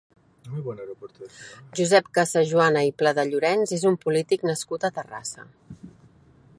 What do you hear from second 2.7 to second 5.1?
i Pladellorens és un polític nascut a